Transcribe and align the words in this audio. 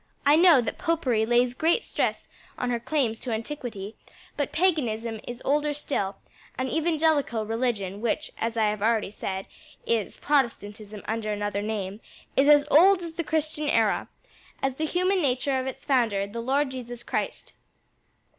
"I 0.25 0.35
know 0.35 0.61
that 0.61 0.79
Popery 0.79 1.27
lays 1.27 1.53
great 1.53 1.83
stress 1.83 2.27
on 2.57 2.71
her 2.71 2.79
claims 2.79 3.19
to 3.19 3.29
antiquity, 3.31 3.95
but 4.35 4.51
Paganism 4.51 5.19
is 5.27 5.43
older 5.45 5.75
still, 5.75 6.15
and 6.57 6.67
evangelical 6.67 7.45
religion 7.45 8.01
which, 8.01 8.31
as 8.39 8.57
I 8.57 8.63
have 8.69 8.81
already 8.81 9.11
said, 9.11 9.45
is 9.85 10.17
Protestantism 10.17 11.03
under 11.07 11.31
another 11.31 11.61
name 11.61 12.01
is 12.35 12.47
as 12.47 12.65
old 12.71 13.03
as 13.03 13.13
the 13.13 13.23
Christian 13.23 13.69
Era; 13.69 14.07
as 14.63 14.73
the 14.73 14.85
human 14.87 15.21
nature 15.21 15.59
of 15.59 15.67
its 15.67 15.85
founder, 15.85 16.25
the 16.25 16.41
Lord 16.41 16.71
Jesus 16.71 17.03
Christ." 17.03 17.53